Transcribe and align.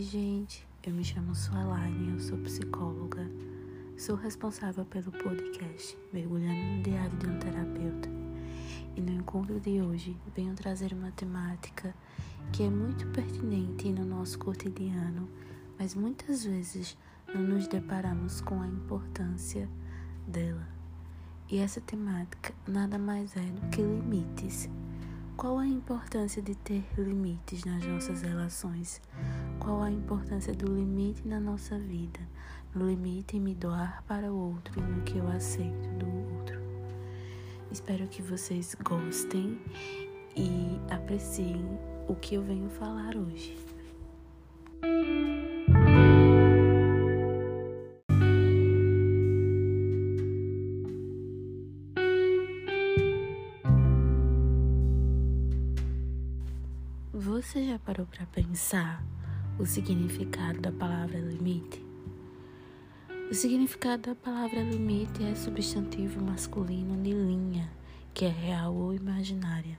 Oi, 0.00 0.06
gente. 0.06 0.66
Eu 0.82 0.94
me 0.94 1.04
chamo 1.04 1.34
Suelaine, 1.34 2.14
eu 2.14 2.20
sou 2.20 2.38
psicóloga. 2.38 3.30
Sou 3.98 4.16
responsável 4.16 4.82
pelo 4.86 5.12
podcast 5.12 5.94
Mergulhando 6.10 6.78
no 6.78 6.82
Diário 6.82 7.18
de 7.18 7.26
um 7.26 7.38
Terapeuta. 7.38 8.08
E 8.96 9.00
no 9.02 9.12
encontro 9.12 9.60
de 9.60 9.78
hoje 9.82 10.16
venho 10.34 10.54
trazer 10.54 10.94
uma 10.94 11.10
temática 11.10 11.94
que 12.50 12.62
é 12.62 12.70
muito 12.70 13.06
pertinente 13.08 13.92
no 13.92 14.06
nosso 14.06 14.38
cotidiano, 14.38 15.28
mas 15.78 15.94
muitas 15.94 16.46
vezes 16.46 16.96
não 17.34 17.42
nos 17.42 17.68
deparamos 17.68 18.40
com 18.40 18.58
a 18.62 18.66
importância 18.66 19.68
dela. 20.26 20.66
E 21.46 21.58
essa 21.58 21.78
temática 21.78 22.54
nada 22.66 22.98
mais 22.98 23.36
é 23.36 23.42
do 23.42 23.68
que 23.68 23.82
limites. 23.82 24.66
Qual 25.36 25.58
a 25.58 25.66
importância 25.66 26.40
de 26.40 26.54
ter 26.54 26.86
limites 26.96 27.66
nas 27.66 27.84
nossas 27.84 28.22
relações? 28.22 29.00
Qual 29.60 29.82
a 29.82 29.90
importância 29.90 30.54
do 30.54 30.74
limite 30.74 31.28
na 31.28 31.38
nossa 31.38 31.78
vida? 31.78 32.18
No 32.74 32.88
limite 32.88 33.36
em 33.36 33.40
me 33.40 33.54
doar 33.54 34.02
para 34.08 34.32
o 34.32 34.54
outro 34.54 34.80
e 34.80 34.82
no 34.82 35.02
que 35.02 35.18
eu 35.18 35.28
aceito 35.28 35.88
do 35.98 36.06
outro. 36.34 36.58
Espero 37.70 38.08
que 38.08 38.22
vocês 38.22 38.74
gostem 38.82 39.60
e 40.34 40.80
apreciem 40.90 41.62
o 42.08 42.14
que 42.14 42.36
eu 42.36 42.42
venho 42.42 42.70
falar 42.70 43.14
hoje. 43.14 43.56
Você 57.12 57.66
já 57.66 57.78
parou 57.78 58.06
para 58.06 58.24
pensar 58.26 59.04
o 59.60 59.66
significado 59.66 60.58
da 60.58 60.72
palavra 60.72 61.18
limite? 61.18 61.84
O 63.30 63.34
significado 63.34 64.08
da 64.08 64.14
palavra 64.14 64.62
limite 64.62 65.22
é 65.22 65.34
substantivo 65.34 66.18
masculino 66.18 66.96
de 67.02 67.12
linha, 67.12 67.70
que 68.14 68.24
é 68.24 68.30
real 68.30 68.74
ou 68.74 68.94
imaginária. 68.94 69.78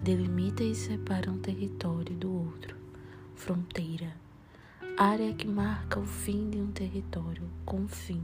Delimita 0.00 0.62
e 0.62 0.72
separa 0.72 1.32
um 1.32 1.38
território 1.38 2.14
do 2.14 2.32
outro. 2.32 2.76
Fronteira. 3.34 4.14
Área 4.96 5.34
que 5.34 5.48
marca 5.48 5.98
o 5.98 6.06
fim 6.06 6.48
de 6.48 6.58
um 6.58 6.70
território 6.70 7.42
com 7.64 7.88
fim. 7.88 8.22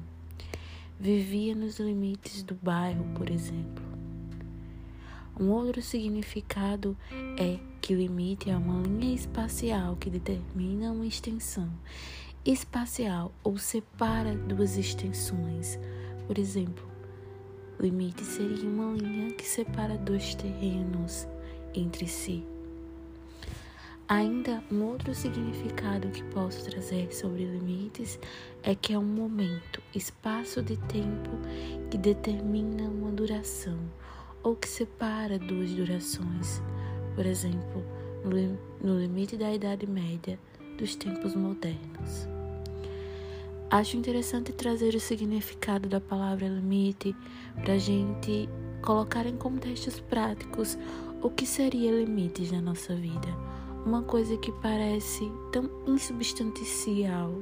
Vivia 0.98 1.56
nos 1.56 1.80
limites 1.80 2.44
do 2.44 2.54
bairro, 2.54 3.04
por 3.16 3.28
exemplo. 3.30 3.82
Um 5.38 5.50
outro 5.50 5.82
significado 5.82 6.96
é 7.36 7.58
que 7.84 7.94
limite 7.94 8.48
é 8.48 8.56
uma 8.56 8.80
linha 8.80 9.14
espacial 9.14 9.94
que 9.96 10.08
determina 10.08 10.90
uma 10.90 11.04
extensão 11.04 11.70
espacial 12.42 13.30
ou 13.44 13.58
separa 13.58 14.34
duas 14.34 14.78
extensões. 14.78 15.78
Por 16.26 16.38
exemplo, 16.38 16.88
limite 17.78 18.24
seria 18.24 18.66
uma 18.66 18.96
linha 18.96 19.32
que 19.32 19.46
separa 19.46 19.98
dois 19.98 20.34
terrenos 20.34 21.28
entre 21.74 22.08
si. 22.08 22.42
Ainda 24.08 24.64
um 24.72 24.82
outro 24.84 25.14
significado 25.14 26.08
que 26.08 26.24
posso 26.32 26.64
trazer 26.64 27.14
sobre 27.14 27.44
limites 27.44 28.18
é 28.62 28.74
que 28.74 28.94
é 28.94 28.98
um 28.98 29.04
momento, 29.04 29.82
espaço 29.94 30.62
de 30.62 30.78
tempo 30.78 31.32
que 31.90 31.98
determina 31.98 32.84
uma 32.84 33.12
duração 33.12 33.78
ou 34.42 34.56
que 34.56 34.68
separa 34.68 35.38
duas 35.38 35.70
durações, 35.70 36.62
por 37.14 37.26
exemplo, 37.26 37.84
no 38.82 38.98
limite 38.98 39.36
da 39.36 39.52
Idade 39.52 39.86
Média 39.86 40.38
dos 40.78 40.94
tempos 40.96 41.34
modernos. 41.34 42.28
Acho 43.70 43.96
interessante 43.96 44.52
trazer 44.52 44.94
o 44.94 45.00
significado 45.00 45.88
da 45.88 46.00
palavra 46.00 46.46
limite 46.46 47.14
para 47.62 47.74
a 47.74 47.78
gente 47.78 48.48
colocar 48.82 49.26
em 49.26 49.36
contextos 49.36 49.98
práticos 50.00 50.78
o 51.22 51.30
que 51.30 51.46
seria 51.46 51.90
limites 51.90 52.52
na 52.52 52.60
nossa 52.60 52.94
vida. 52.94 53.28
Uma 53.84 54.02
coisa 54.02 54.36
que 54.36 54.52
parece 54.52 55.30
tão 55.50 55.68
insubstancial, 55.86 57.32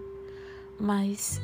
mas 0.80 1.40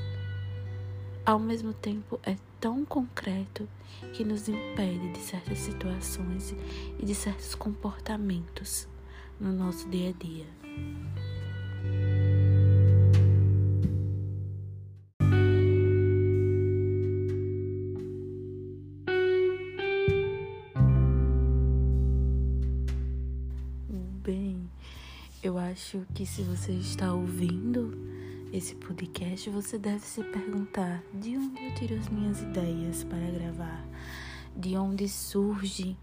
ao 1.29 1.39
mesmo 1.39 1.75
tempo 1.75 2.19
é 2.23 2.39
tão 2.59 2.87
concreto 2.87 3.69
que 4.15 4.25
nos 4.25 4.49
impede 4.49 5.13
de 5.13 5.19
certas 5.19 5.59
situações 5.59 6.55
e 6.99 7.05
de 7.05 7.15
certos 7.15 7.55
comportamentos 7.55 8.89
no 9.39 9.53
nosso 9.53 9.87
dia 9.91 10.09
a 10.09 10.13
dia. 10.13 10.47
Bem, 24.25 24.71
eu 25.43 25.59
acho 25.59 26.07
que 26.15 26.25
se 26.25 26.41
você 26.41 26.73
está 26.73 27.13
ouvindo 27.13 28.18
esse 28.53 28.75
podcast, 28.75 29.51
você 29.51 29.79
deve 29.79 30.01
se 30.01 30.23
perguntar 30.25 31.03
de 31.13 31.37
onde 31.37 31.63
eu 31.63 31.75
tiro 31.75 31.95
as 31.97 32.09
minhas 32.09 32.41
ideias 32.41 33.05
para 33.05 33.31
gravar, 33.31 33.87
de 34.57 34.77
onde 34.77 35.09
surgem 35.09 35.97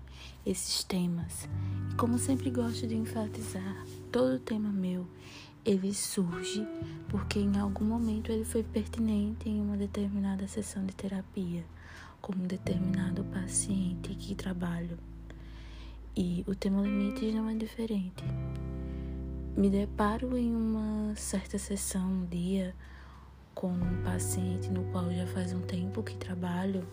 esses 0.46 0.84
temas. 0.84 1.50
E 1.92 1.96
como 1.96 2.20
sempre 2.20 2.52
gosto 2.52 2.86
de 2.86 2.96
enfatizar, 2.96 3.86
todo 4.12 4.40
tema 4.40 4.72
meu 4.72 5.08
ele 5.66 5.92
surge 5.96 6.64
porque 7.10 7.40
em 7.40 7.58
algum 7.58 7.86
momento 7.86 8.32
ele 8.32 8.46
foi 8.46 8.62
pertinente 8.62 9.50
em 9.50 9.60
uma 9.60 9.76
determinada 9.76 10.48
sessão 10.48 10.86
de 10.86 10.94
terapia, 10.94 11.66
com 12.22 12.34
um 12.34 12.46
determinado 12.46 13.24
paciente 13.26 14.14
que 14.14 14.36
trabalho. 14.36 15.00
E 16.16 16.44
o 16.48 16.54
tema 16.54 16.82
limites 16.82 17.34
não 17.34 17.50
é 17.50 17.56
diferente 17.56 18.24
me 19.56 19.70
deparo 19.70 20.38
em 20.38 20.54
uma 20.54 21.16
certa 21.16 21.58
sessão 21.58 22.06
um 22.06 22.26
dia 22.26 22.76
com 23.54 23.72
um 23.72 24.04
paciente 24.04 24.70
no 24.70 24.84
qual 24.92 25.10
já 25.12 25.26
faz 25.28 25.54
um 25.54 25.62
tempo 25.62 26.04
que 26.04 26.16
trabalho 26.18 26.86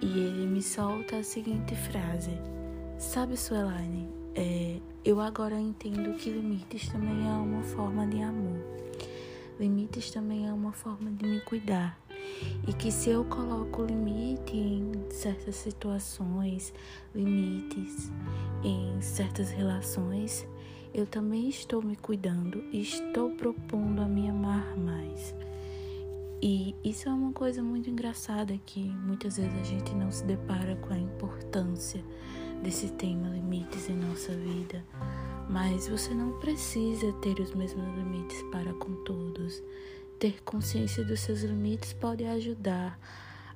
e 0.00 0.06
ele 0.06 0.46
me 0.46 0.62
solta 0.62 1.16
a 1.16 1.22
seguinte 1.24 1.74
frase: 1.74 2.38
Sabe, 2.98 3.36
Suelaine, 3.36 4.08
é, 4.34 4.78
eu 5.04 5.20
agora 5.20 5.58
entendo 5.58 6.16
que 6.16 6.30
limites 6.30 6.88
também 6.88 7.26
é 7.26 7.32
uma 7.32 7.62
forma 7.64 8.06
de 8.06 8.22
amor. 8.22 8.60
Limites 9.58 10.10
também 10.10 10.46
é 10.46 10.52
uma 10.52 10.72
forma 10.72 11.10
de 11.10 11.26
me 11.26 11.40
cuidar. 11.40 11.98
E 12.68 12.72
que 12.72 12.92
se 12.92 13.10
eu 13.10 13.24
coloco 13.24 13.82
limite 13.82 14.56
em 14.56 14.92
certas 15.10 15.56
situações, 15.56 16.72
limites 17.14 18.12
em 18.62 19.00
certas 19.00 19.50
relações, 19.50 20.46
eu 20.96 21.04
também 21.04 21.50
estou 21.50 21.82
me 21.82 21.94
cuidando 21.94 22.64
e 22.72 22.80
estou 22.80 23.30
propondo 23.32 24.00
a 24.00 24.08
me 24.08 24.30
amar 24.30 24.74
mais. 24.78 25.34
E 26.40 26.74
isso 26.82 27.06
é 27.06 27.12
uma 27.12 27.34
coisa 27.34 27.62
muito 27.62 27.90
engraçada 27.90 28.58
que 28.64 28.80
muitas 28.80 29.36
vezes 29.36 29.52
a 29.60 29.62
gente 29.62 29.94
não 29.94 30.10
se 30.10 30.24
depara 30.24 30.74
com 30.76 30.94
a 30.94 30.98
importância 30.98 32.02
desse 32.62 32.88
tema 32.92 33.28
limites 33.28 33.90
em 33.90 33.94
nossa 33.94 34.32
vida. 34.32 34.82
Mas 35.50 35.86
você 35.86 36.14
não 36.14 36.40
precisa 36.40 37.12
ter 37.20 37.38
os 37.40 37.54
mesmos 37.54 37.94
limites 37.94 38.42
para 38.44 38.72
com 38.72 38.94
todos. 39.04 39.62
Ter 40.18 40.42
consciência 40.44 41.04
dos 41.04 41.20
seus 41.20 41.42
limites 41.42 41.92
pode 41.92 42.24
ajudar 42.24 42.98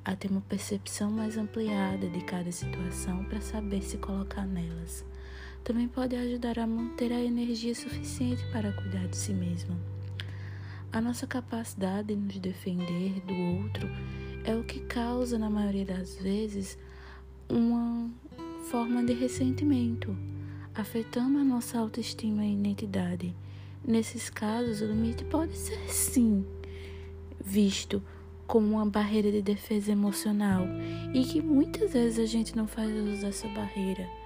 a 0.05 0.15
ter 0.15 0.31
uma 0.31 0.43
percepção 0.43 1.11
mais 1.11 1.39
ampliada 1.39 2.07
de 2.07 2.21
cada 2.23 2.53
situação 2.53 3.25
para 3.25 3.41
saber 3.41 3.81
se 3.81 3.97
colocar 3.97 4.47
nelas 4.47 5.09
também 5.65 5.89
pode 5.89 6.17
ajudar 6.17 6.59
a 6.59 6.67
manter 6.67 7.13
a 7.13 7.21
energia 7.21 7.75
suficiente 7.75 8.43
para 8.53 8.73
cuidar 8.73 9.07
de 9.09 9.17
si 9.17 9.33
mesmo. 9.33 9.77
A 10.93 11.01
nossa 11.01 11.27
capacidade 11.27 12.09
de 12.09 12.17
nos 12.17 12.39
defender 12.39 13.21
do 13.21 13.35
outro 13.63 13.89
é 14.45 14.55
o 14.55 14.65
que 14.65 14.81
causa, 14.81 15.39
na 15.39 15.49
maioria 15.49 15.85
das 15.85 16.17
vezes, 16.17 16.79
uma 17.49 18.11
forma 18.71 19.05
de 19.05 19.13
ressentimento, 19.13 20.17
afetando 20.75 21.39
a 21.39 21.45
nossa 21.45 21.79
autoestima 21.79 22.45
e 22.45 22.55
identidade. 22.55 23.35
Nesses 23.87 24.29
casos, 24.29 24.81
o 24.81 24.87
limite 24.87 25.25
pode 25.25 25.57
ser 25.57 25.79
sim 25.89 26.45
visto 27.45 28.03
como 28.47 28.75
uma 28.75 28.87
barreira 28.87 29.31
de 29.31 29.41
defesa 29.41 29.93
emocional 29.93 30.65
e 31.15 31.25
que 31.25 31.41
muitas 31.41 31.93
vezes 31.93 32.19
a 32.19 32.27
gente 32.27 32.57
não 32.57 32.67
faz 32.67 32.91
uso 32.93 33.23
dessa 33.23 33.47
barreira. 33.49 34.20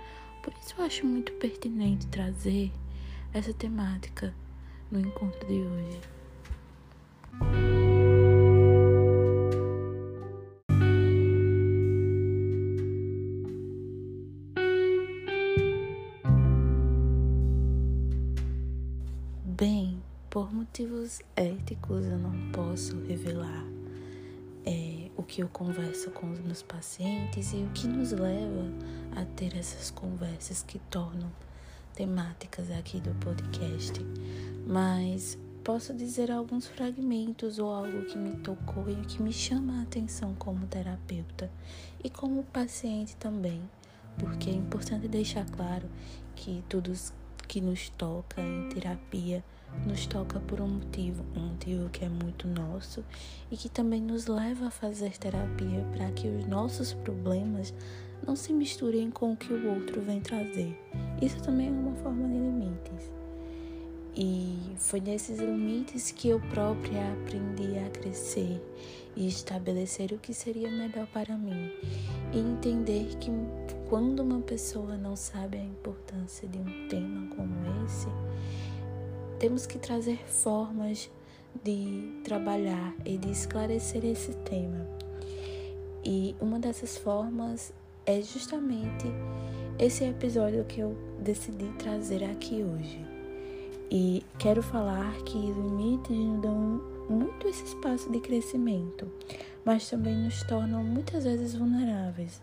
Por 0.44 0.52
isso 0.60 0.74
eu 0.76 0.84
acho 0.84 1.06
muito 1.06 1.32
pertinente 1.32 2.06
trazer 2.08 2.70
essa 3.32 3.54
temática 3.54 4.34
no 4.90 5.00
encontro 5.00 5.48
de 5.48 5.62
hoje. 5.62 6.00
Bem, 19.46 20.02
por 20.28 20.52
motivos 20.52 21.22
éticos 21.34 22.04
eu 22.04 22.18
não 22.18 22.50
posso 22.52 23.00
revelar 23.06 23.64
o 25.24 25.26
que 25.26 25.42
eu 25.42 25.48
converso 25.48 26.10
com 26.10 26.30
os 26.30 26.38
meus 26.38 26.62
pacientes 26.62 27.54
e 27.54 27.56
o 27.56 27.70
que 27.70 27.86
nos 27.86 28.12
leva 28.12 28.70
a 29.16 29.24
ter 29.24 29.56
essas 29.56 29.90
conversas 29.90 30.62
que 30.62 30.78
tornam 30.78 31.32
temáticas 31.94 32.70
aqui 32.70 33.00
do 33.00 33.10
podcast, 33.14 33.98
mas 34.66 35.38
posso 35.64 35.94
dizer 35.94 36.30
alguns 36.30 36.66
fragmentos 36.66 37.58
ou 37.58 37.72
algo 37.72 38.04
que 38.04 38.18
me 38.18 38.36
tocou 38.36 38.90
e 38.90 38.96
que 38.96 39.22
me 39.22 39.32
chama 39.32 39.78
a 39.78 39.82
atenção 39.84 40.34
como 40.34 40.66
terapeuta 40.66 41.50
e 42.02 42.10
como 42.10 42.44
paciente 42.44 43.16
também, 43.16 43.62
porque 44.18 44.50
é 44.50 44.52
importante 44.52 45.08
deixar 45.08 45.46
claro 45.46 45.88
que 46.36 46.62
tudo 46.68 46.92
que 47.48 47.62
nos 47.62 47.88
toca 47.88 48.42
em 48.42 48.68
terapia 48.68 49.42
nos 49.86 50.06
toca 50.06 50.40
por 50.40 50.60
um 50.60 50.68
motivo, 50.68 51.24
um 51.36 51.48
motivo 51.48 51.88
que 51.90 52.04
é 52.04 52.08
muito 52.08 52.48
nosso 52.48 53.04
e 53.50 53.56
que 53.56 53.68
também 53.68 54.00
nos 54.00 54.26
leva 54.26 54.68
a 54.68 54.70
fazer 54.70 55.16
terapia 55.18 55.84
para 55.96 56.10
que 56.12 56.28
os 56.28 56.46
nossos 56.46 56.92
problemas 56.92 57.74
não 58.26 58.34
se 58.34 58.52
misturem 58.52 59.10
com 59.10 59.32
o 59.32 59.36
que 59.36 59.52
o 59.52 59.74
outro 59.74 60.00
vem 60.00 60.20
trazer. 60.20 60.78
Isso 61.20 61.42
também 61.42 61.68
é 61.68 61.70
uma 61.70 61.94
forma 61.96 62.26
de 62.28 62.34
limites. 62.34 63.12
E 64.16 64.56
foi 64.78 65.00
nesses 65.00 65.40
limites 65.40 66.12
que 66.12 66.28
eu 66.28 66.40
própria 66.40 67.12
aprendi 67.12 67.76
a 67.78 67.90
crescer 67.90 68.62
e 69.16 69.26
estabelecer 69.26 70.12
o 70.12 70.18
que 70.18 70.32
seria 70.32 70.70
melhor 70.70 71.06
para 71.08 71.36
mim. 71.36 71.72
E 72.32 72.38
entender 72.38 73.16
que 73.18 73.30
quando 73.88 74.20
uma 74.20 74.40
pessoa 74.40 74.96
não 74.96 75.16
sabe 75.16 75.58
a 75.58 75.64
importância 75.64 76.48
de 76.48 76.58
um 76.58 76.88
tema 76.88 77.28
como 77.34 77.54
esse, 77.84 78.06
temos 79.38 79.66
que 79.66 79.78
trazer 79.78 80.18
formas 80.26 81.10
de 81.62 82.20
trabalhar 82.24 82.94
e 83.04 83.16
de 83.16 83.30
esclarecer 83.30 84.04
esse 84.04 84.32
tema. 84.38 84.86
E 86.04 86.34
uma 86.40 86.58
dessas 86.58 86.98
formas 86.98 87.72
é 88.04 88.20
justamente 88.20 89.06
esse 89.78 90.04
episódio 90.04 90.64
que 90.64 90.80
eu 90.80 90.96
decidi 91.20 91.66
trazer 91.78 92.24
aqui 92.24 92.62
hoje. 92.62 93.04
E 93.90 94.24
quero 94.38 94.62
falar 94.62 95.14
que 95.22 95.36
limites 95.36 96.16
nos 96.16 96.42
dão 96.42 96.82
muito 97.08 97.48
esse 97.48 97.64
espaço 97.64 98.10
de 98.10 98.20
crescimento, 98.20 99.10
mas 99.64 99.88
também 99.88 100.16
nos 100.16 100.42
tornam 100.44 100.82
muitas 100.82 101.24
vezes 101.24 101.54
vulneráveis. 101.54 102.42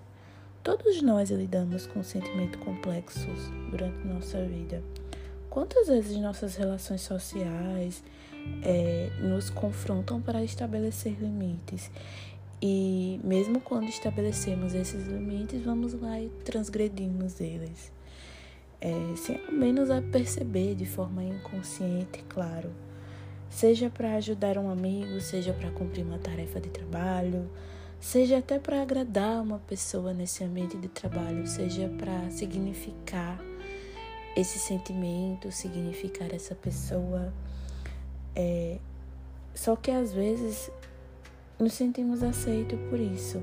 Todos 0.63 1.01
nós 1.01 1.31
lidamos 1.31 1.87
com 1.87 2.03
sentimentos 2.03 2.59
complexos 2.63 3.49
durante 3.71 4.07
nossa 4.07 4.43
vida. 4.45 4.83
Quantas 5.51 5.89
vezes 5.89 6.17
nossas 6.17 6.55
relações 6.55 7.01
sociais 7.01 8.01
é, 8.63 9.09
nos 9.19 9.49
confrontam 9.49 10.21
para 10.21 10.41
estabelecer 10.45 11.19
limites 11.19 11.91
e 12.61 13.19
mesmo 13.21 13.59
quando 13.59 13.89
estabelecemos 13.89 14.73
esses 14.73 15.05
limites, 15.07 15.61
vamos 15.61 15.93
lá 15.93 16.21
e 16.21 16.29
transgredimos 16.45 17.41
eles. 17.41 17.91
É, 18.79 18.93
sem 19.17 19.45
ao 19.45 19.51
menos 19.51 19.91
a 19.91 20.01
perceber 20.01 20.73
de 20.73 20.85
forma 20.85 21.21
inconsciente, 21.21 22.23
claro. 22.29 22.71
Seja 23.49 23.89
para 23.89 24.15
ajudar 24.15 24.57
um 24.57 24.69
amigo, 24.69 25.19
seja 25.19 25.51
para 25.51 25.69
cumprir 25.71 26.05
uma 26.05 26.17
tarefa 26.17 26.61
de 26.61 26.69
trabalho, 26.69 27.51
seja 27.99 28.37
até 28.37 28.57
para 28.57 28.81
agradar 28.81 29.41
uma 29.41 29.59
pessoa 29.59 30.13
nesse 30.13 30.45
ambiente 30.45 30.77
de 30.77 30.87
trabalho, 30.87 31.45
seja 31.45 31.89
para 31.99 32.31
significar 32.31 33.50
esse 34.35 34.59
sentimento, 34.59 35.51
significar 35.51 36.33
essa 36.33 36.55
pessoa. 36.55 37.33
É, 38.35 38.77
só 39.53 39.75
que 39.75 39.91
às 39.91 40.13
vezes 40.13 40.71
nos 41.59 41.73
sentimos 41.73 42.23
aceitos 42.23 42.79
por 42.89 42.99
isso. 42.99 43.41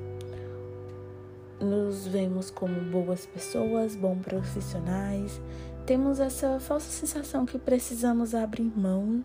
Nos 1.60 2.06
vemos 2.06 2.50
como 2.50 2.80
boas 2.90 3.26
pessoas, 3.26 3.96
bons 3.96 4.20
profissionais. 4.22 5.40
Temos 5.86 6.20
essa 6.20 6.60
falsa 6.60 6.90
sensação 6.90 7.46
que 7.46 7.58
precisamos 7.58 8.34
abrir 8.34 8.70
mão 8.76 9.24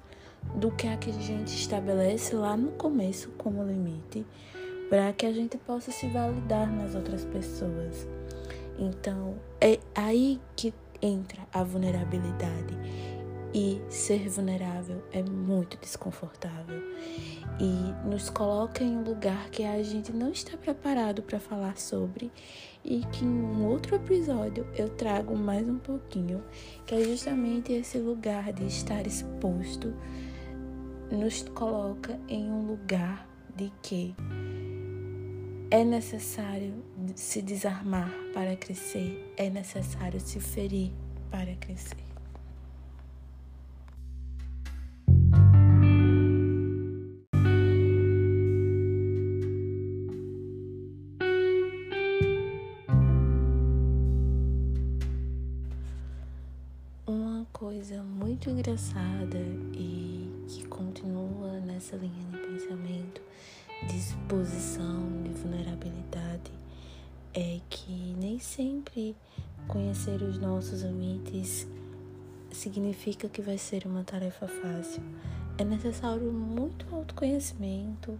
do 0.55 0.71
que 0.71 0.87
a 0.87 0.97
gente 0.97 1.55
estabelece 1.55 2.35
lá 2.35 2.57
no 2.57 2.71
começo 2.73 3.29
como 3.37 3.63
limite, 3.63 4.25
para 4.89 5.13
que 5.13 5.25
a 5.25 5.31
gente 5.31 5.57
possa 5.57 5.91
se 5.91 6.07
validar 6.07 6.71
nas 6.71 6.95
outras 6.95 7.23
pessoas. 7.25 8.07
Então, 8.77 9.35
é 9.61 9.79
aí 9.95 10.39
que 10.55 10.73
entra 11.03 11.41
a 11.53 11.63
vulnerabilidade. 11.63 12.73
E 13.53 13.79
ser 13.87 14.27
vulnerável 14.29 15.03
é 15.11 15.21
muito 15.21 15.77
desconfortável. 15.77 16.81
E 17.59 18.07
nos 18.07 18.29
coloca 18.31 18.83
em 18.83 18.97
um 18.97 19.03
lugar 19.03 19.49
que 19.51 19.63
a 19.63 19.83
gente 19.83 20.11
não 20.11 20.31
está 20.31 20.57
preparado 20.57 21.21
para 21.21 21.39
falar 21.39 21.77
sobre. 21.77 22.31
E 22.83 23.01
que 23.11 23.23
em 23.23 23.27
um 23.27 23.67
outro 23.67 23.95
episódio 23.95 24.65
eu 24.75 24.89
trago 24.89 25.37
mais 25.37 25.69
um 25.69 25.77
pouquinho, 25.77 26.43
que 26.85 26.95
é 26.95 27.03
justamente 27.03 27.71
esse 27.71 27.99
lugar 27.99 28.51
de 28.51 28.65
estar 28.65 29.05
exposto 29.05 29.93
nos 31.11 31.43
coloca 31.49 32.19
em 32.27 32.49
um 32.49 32.65
lugar 32.65 33.27
de 33.55 33.71
que 33.83 34.15
é 35.73 35.83
necessário 35.83 36.71
se 37.15 37.41
desarmar 37.41 38.13
para 38.31 38.55
crescer, 38.55 39.33
é 39.35 39.49
necessário 39.49 40.19
se 40.19 40.39
ferir 40.39 40.91
para 41.31 41.55
crescer. 41.55 41.97
coisa 57.51 58.03
muito 58.03 58.49
engraçada 58.49 59.39
e 59.73 60.45
que 60.47 60.65
continua 60.67 61.59
nessa 61.61 61.95
linha 61.95 62.25
de 62.31 62.37
pensamento 62.37 63.21
de 63.87 63.97
exposição, 63.97 65.23
de 65.23 65.29
vulnerabilidade, 65.29 66.51
é 67.33 67.59
que 67.69 68.15
nem 68.19 68.39
sempre 68.39 69.15
conhecer 69.67 70.21
os 70.21 70.37
nossos 70.39 70.81
limites 70.81 71.67
significa 72.51 73.27
que 73.27 73.41
vai 73.41 73.57
ser 73.57 73.85
uma 73.85 74.03
tarefa 74.03 74.47
fácil. 74.47 75.01
É 75.57 75.63
necessário 75.63 76.31
muito 76.31 76.85
autoconhecimento, 76.93 78.19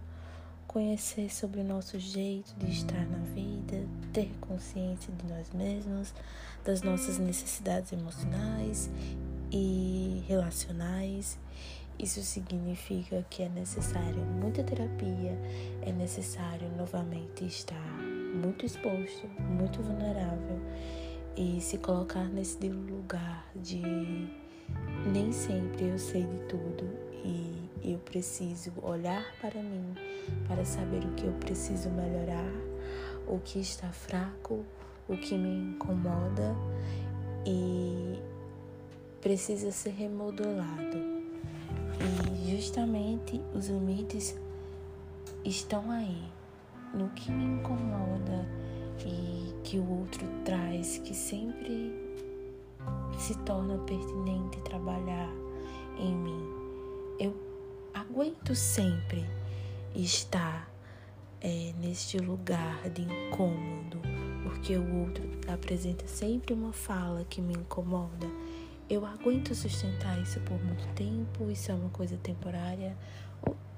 conhecer 0.66 1.32
sobre 1.32 1.60
o 1.60 1.64
nosso 1.64 1.98
jeito 1.98 2.52
de 2.56 2.70
estar 2.70 3.06
na 3.06 3.18
vida, 3.18 3.86
ter 4.12 4.30
consciência 4.40 5.12
de 5.12 5.32
nós 5.32 5.50
mesmos, 5.52 6.12
das 6.64 6.82
nossas 6.82 7.18
necessidades 7.18 7.92
emocionais 7.92 8.90
e 9.52 10.24
relacionais. 10.26 11.38
Isso 11.98 12.22
significa 12.22 13.24
que 13.30 13.42
é 13.42 13.48
necessário 13.48 14.20
muita 14.24 14.62
terapia, 14.62 15.38
é 15.82 15.92
necessário 15.92 16.68
novamente 16.76 17.44
estar 17.44 17.98
muito 18.34 18.66
exposto, 18.66 19.28
muito 19.38 19.80
vulnerável 19.80 20.60
e 21.36 21.60
se 21.60 21.78
colocar 21.78 22.24
nesse 22.24 22.68
lugar 22.68 23.46
de 23.54 23.80
nem 25.12 25.32
sempre 25.32 25.88
eu 25.88 25.98
sei 25.98 26.22
de 26.24 26.38
tudo 26.48 26.84
e 27.24 27.92
eu 27.92 27.98
preciso 27.98 28.72
olhar 28.82 29.24
para 29.40 29.62
mim 29.62 29.94
para 30.48 30.64
saber 30.64 31.04
o 31.04 31.12
que 31.14 31.24
eu 31.24 31.32
preciso 31.34 31.90
melhorar, 31.90 32.50
o 33.26 33.38
que 33.38 33.60
está 33.60 33.88
fraco, 33.88 34.64
o 35.08 35.16
que 35.16 35.36
me 35.36 35.74
incomoda 35.74 36.54
e 37.46 38.18
precisa 39.20 39.70
ser 39.70 39.90
remodelado. 39.90 41.13
E 42.00 42.56
justamente 42.56 43.40
os 43.54 43.68
limites 43.68 44.36
estão 45.44 45.90
aí, 45.90 46.22
no 46.92 47.08
que 47.10 47.30
me 47.30 47.44
incomoda 47.44 48.46
e 49.04 49.52
que 49.62 49.78
o 49.78 50.00
outro 50.00 50.26
traz, 50.44 50.98
que 50.98 51.14
sempre 51.14 51.92
se 53.18 53.36
torna 53.38 53.78
pertinente 53.78 54.60
trabalhar 54.60 55.30
em 55.98 56.14
mim. 56.14 56.48
Eu 57.18 57.34
aguento 57.92 58.54
sempre 58.54 59.24
estar 59.94 60.68
é, 61.40 61.72
neste 61.80 62.18
lugar 62.18 62.88
de 62.90 63.02
incômodo, 63.02 64.00
porque 64.42 64.76
o 64.76 65.00
outro 65.00 65.24
apresenta 65.46 66.06
sempre 66.06 66.54
uma 66.54 66.72
fala 66.72 67.24
que 67.24 67.40
me 67.40 67.54
incomoda 67.54 68.26
eu 68.88 69.04
aguento 69.06 69.54
sustentar 69.54 70.20
isso 70.20 70.40
por 70.40 70.62
muito 70.62 70.86
tempo, 70.94 71.50
isso 71.50 71.70
é 71.70 71.74
uma 71.74 71.90
coisa 71.90 72.16
temporária, 72.16 72.96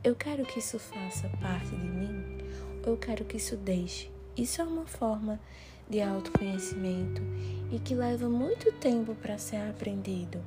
eu 0.02 0.14
quero 0.14 0.44
que 0.44 0.58
isso 0.58 0.78
faça 0.78 1.28
parte 1.40 1.70
de 1.70 1.88
mim, 1.88 2.38
ou 2.84 2.92
eu 2.92 2.96
quero 2.96 3.24
que 3.24 3.36
isso 3.36 3.56
deixe. 3.56 4.10
Isso 4.36 4.60
é 4.60 4.64
uma 4.64 4.86
forma 4.86 5.40
de 5.88 6.00
autoconhecimento 6.02 7.22
e 7.70 7.78
que 7.78 7.94
leva 7.94 8.28
muito 8.28 8.70
tempo 8.72 9.14
para 9.14 9.38
ser 9.38 9.56
aprendido. 9.68 10.40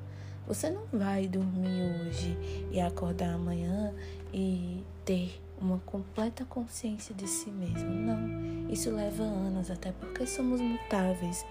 Você 0.48 0.70
não 0.70 0.84
vai 0.92 1.28
dormir 1.28 2.08
hoje 2.08 2.38
e 2.72 2.80
acordar 2.80 3.34
amanhã 3.34 3.94
e 4.34 4.84
ter 5.06 5.40
uma 5.62 5.80
completa 5.86 6.46
consciência 6.46 7.14
de 7.14 7.28
si 7.28 7.50
mesmo. 7.52 7.90
Não, 7.90 8.70
isso 8.70 8.90
leva 8.90 9.24
anos, 9.24 9.70
até 9.70 9.92
porque 9.92 10.26
somos 10.26 10.62
mutáveis. 10.62 11.46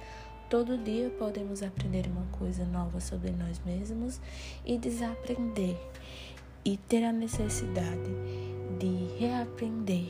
Todo 0.48 0.78
dia 0.78 1.10
podemos 1.10 1.62
aprender 1.62 2.06
uma 2.06 2.24
coisa 2.38 2.64
nova 2.64 3.00
sobre 3.00 3.32
nós 3.32 3.60
mesmos 3.66 4.18
e 4.64 4.78
desaprender, 4.78 5.76
e 6.64 6.78
ter 6.78 7.04
a 7.04 7.12
necessidade 7.12 8.10
de 8.78 9.18
reaprender 9.18 10.06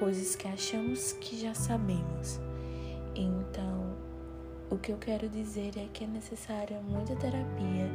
coisas 0.00 0.34
que 0.34 0.48
achamos 0.48 1.12
que 1.12 1.40
já 1.40 1.54
sabemos. 1.54 2.40
Então, 3.14 3.96
o 4.68 4.76
que 4.78 4.90
eu 4.90 4.98
quero 4.98 5.28
dizer 5.28 5.74
é 5.76 5.86
que 5.92 6.02
é 6.02 6.08
necessária 6.08 6.80
muita 6.80 7.14
terapia 7.14 7.88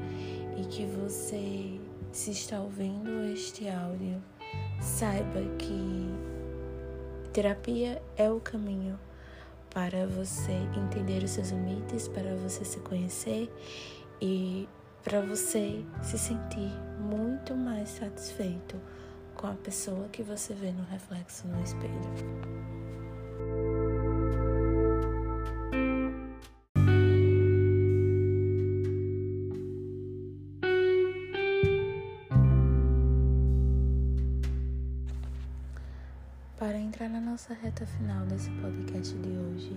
e 0.56 0.66
que 0.68 0.86
você, 0.86 1.82
se 2.14 2.32
está 2.32 2.62
ouvindo 2.62 3.26
este 3.26 3.68
áudio, 3.68 4.24
saiba 4.80 5.42
que 5.58 6.08
terapia 7.34 8.02
é 8.16 8.32
o 8.32 8.40
caminho 8.40 8.98
para 9.70 10.08
você 10.08 10.54
entender 10.76 11.24
os 11.24 11.32
seus 11.32 11.50
limites, 11.50 12.08
para 12.08 12.36
você 12.36 12.66
se 12.66 12.80
conhecer 12.80 13.52
e 14.22 14.68
para 15.04 15.22
você 15.22 15.84
se 16.02 16.18
sentir 16.18 16.72
muito 17.00 17.56
mais 17.56 17.90
satisfeito 17.90 18.80
com 19.36 19.48
a 19.48 19.54
pessoa 19.54 20.10
que 20.10 20.22
você 20.22 20.54
vê 20.54 20.72
no 20.72 20.84
reflexo 20.84 21.48
no 21.48 21.64
espelho. 21.64 22.59
Nossa 37.40 37.54
reta 37.54 37.86
final 37.86 38.26
desse 38.26 38.50
podcast 38.50 39.16
de 39.16 39.30
hoje 39.30 39.72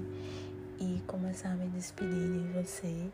e 0.81 1.01
começar 1.07 1.51
a 1.51 1.55
me 1.55 1.69
despedir 1.69 2.33
de 2.33 2.53
você, 2.53 3.09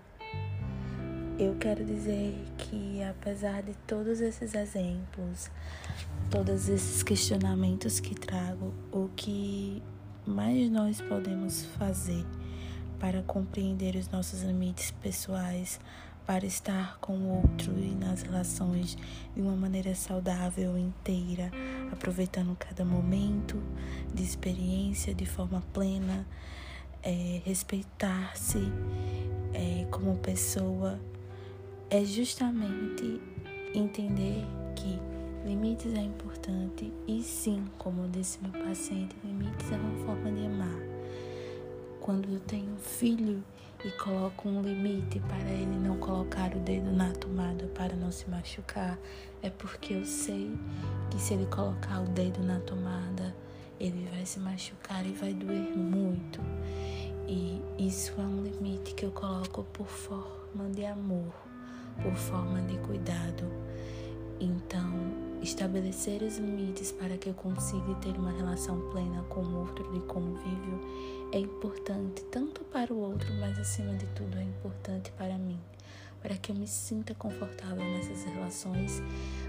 eu 1.39 1.55
quero 1.57 1.85
dizer 1.85 2.35
que 2.57 3.03
apesar 3.03 3.63
de 3.63 3.75
todos 3.87 4.23
esses 4.23 4.55
exemplos, 4.55 5.51
todos 6.31 6.71
esses 6.71 7.03
questionamentos 7.03 8.01
que 8.01 8.15
trago, 8.15 8.73
o 8.91 9.11
que 9.15 9.83
mais 10.27 10.71
nós 10.71 10.99
podemos 11.03 11.67
fazer 11.77 12.25
para 12.99 13.23
compreender 13.25 13.97
os 13.97 14.09
nossos 14.09 14.41
limites 14.41 14.93
pessoais, 14.93 15.79
para 16.29 16.45
estar 16.45 16.99
com 17.01 17.15
o 17.15 17.37
outro 17.37 17.73
e 17.79 17.95
nas 17.95 18.21
relações 18.21 18.99
de 19.35 19.41
uma 19.41 19.57
maneira 19.57 19.95
saudável, 19.95 20.77
inteira, 20.77 21.51
aproveitando 21.91 22.55
cada 22.55 22.85
momento 22.85 23.57
de 24.13 24.25
experiência 24.25 25.15
de 25.15 25.25
forma 25.25 25.63
plena, 25.73 26.27
é, 27.03 27.41
respeitar-se 27.47 28.59
é, 29.55 29.87
como 29.91 30.19
pessoa, 30.19 31.01
é 31.89 32.05
justamente 32.05 33.23
entender 33.75 34.45
que 34.77 35.01
limites 35.47 35.95
é 35.95 36.03
importante 36.03 36.93
e 37.07 37.23
sim, 37.23 37.65
como 37.79 38.07
disse 38.07 38.39
meu 38.43 38.53
paciente, 38.67 39.17
limites 39.25 39.73
é 39.73 39.77
uma 39.77 40.05
forma 40.05 40.31
de 40.31 40.45
amar. 40.45 40.98
Quando 42.09 42.33
eu 42.33 42.41
tenho 42.41 42.73
um 42.73 42.79
filho, 42.79 43.45
e 43.85 43.91
coloco 44.03 44.49
um 44.49 44.63
limite 44.63 45.21
para 45.29 45.51
ele 45.51 45.79
não 45.79 45.99
colocar 45.99 46.57
o 46.57 46.59
dedo 46.59 46.91
na 46.91 47.13
tomada 47.13 47.67
para 47.75 47.95
não 47.95 48.11
se 48.11 48.31
machucar, 48.31 48.99
é 49.43 49.51
porque 49.51 49.93
eu 49.93 50.07
sei 50.07 50.51
que 51.11 51.21
se 51.21 51.35
ele 51.35 51.45
colocar 51.45 52.01
o 52.01 52.07
dedo 52.07 52.43
na 52.43 52.61
tomada, 52.61 53.37
ele 53.79 54.09
vai 54.11 54.25
se 54.25 54.41
machucar 54.41 55.05
e 55.05 55.13
vai 55.13 55.35
doer 55.35 55.77
muito. 55.77 56.41
E 57.29 57.61
isso 57.79 58.15
é 58.17 58.25
um 58.25 58.43
limite 58.43 58.95
que 58.95 59.05
eu 59.05 59.11
coloco 59.11 59.63
por 59.65 59.87
forma 59.87 60.67
de 60.75 60.87
amor, 60.87 61.35
por 62.03 62.15
forma 62.15 62.63
de 62.63 62.79
cuidado. 62.79 63.45
Estabelecer 65.49 66.23
os 66.23 66.37
limites 66.37 66.93
para 66.93 67.17
que 67.17 67.31
eu 67.31 67.33
consiga 67.33 67.95
ter 68.03 68.11
uma 68.19 68.31
relação 68.31 68.79
plena 68.91 69.23
com 69.31 69.41
o 69.41 69.61
outro 69.61 69.91
de 69.95 70.01
convívio 70.01 70.79
é 71.33 71.39
importante 71.39 72.23
tanto 72.25 72.63
para 72.65 72.93
o 72.93 72.99
outro, 72.99 73.33
mas 73.41 73.59
acima 73.59 73.95
de 73.95 74.05
tudo 74.09 74.37
é 74.37 74.43
importante 74.43 75.11
para 75.13 75.39
mim, 75.39 75.59
para 76.21 76.37
que 76.37 76.53
eu 76.53 76.55
me 76.55 76.69
sinta 76.69 77.15
confortável 77.15 77.83
nessas 77.83 78.25
relações, 78.25 79.03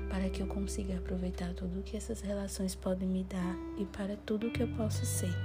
para 0.10 0.30
que 0.30 0.42
eu 0.42 0.48
consiga 0.48 0.98
aproveitar 0.98 1.54
tudo 1.54 1.84
que 1.84 1.98
essas 1.98 2.22
relações 2.22 2.74
podem 2.76 3.08
me 3.08 3.26
dar 3.26 3.58
e 3.78 3.84
para 3.84 4.16
tudo 4.26 4.52
que 4.52 4.64
eu 4.64 4.70
posso 4.78 5.06
ser. 5.06 5.36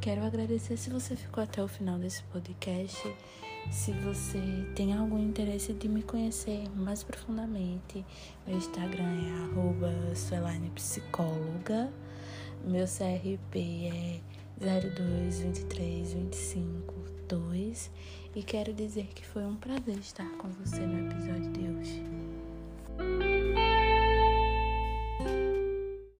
Quero 0.00 0.22
agradecer 0.22 0.76
se 0.76 0.90
você 0.90 1.16
ficou 1.16 1.42
até 1.42 1.60
o 1.60 1.66
final 1.66 1.98
desse 1.98 2.22
podcast. 2.22 3.02
Se 3.68 3.92
você 3.92 4.40
tem 4.74 4.94
algum 4.94 5.18
interesse 5.18 5.72
de 5.72 5.88
me 5.88 6.02
conhecer 6.02 6.68
mais 6.76 7.02
profundamente, 7.02 8.04
meu 8.46 8.56
Instagram 8.56 9.04
é 9.04 9.42
psicóloga. 10.70 11.92
Meu 12.64 12.84
CRP 12.84 13.86
é 13.86 14.20
022325 14.60 16.94
2 17.28 17.90
e 18.34 18.42
quero 18.42 18.72
dizer 18.72 19.06
que 19.14 19.24
foi 19.24 19.44
um 19.44 19.54
prazer 19.54 19.98
estar 19.98 20.28
com 20.36 20.48
você 20.48 20.80
no 20.80 21.06
episódio 21.06 21.52
de 21.52 21.64